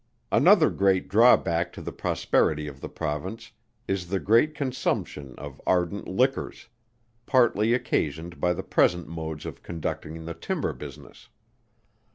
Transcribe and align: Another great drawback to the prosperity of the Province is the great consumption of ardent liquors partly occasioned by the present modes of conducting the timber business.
Another 0.31 0.71
great 0.71 1.09
drawback 1.09 1.71
to 1.73 1.79
the 1.83 1.91
prosperity 1.91 2.65
of 2.65 2.81
the 2.81 2.89
Province 2.89 3.51
is 3.87 4.07
the 4.07 4.19
great 4.19 4.55
consumption 4.55 5.35
of 5.37 5.61
ardent 5.67 6.07
liquors 6.07 6.67
partly 7.27 7.75
occasioned 7.75 8.39
by 8.39 8.53
the 8.53 8.63
present 8.63 9.07
modes 9.07 9.45
of 9.45 9.61
conducting 9.61 10.25
the 10.25 10.33
timber 10.33 10.73
business. 10.73 11.29